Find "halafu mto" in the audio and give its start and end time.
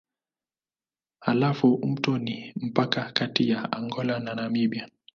1.19-2.17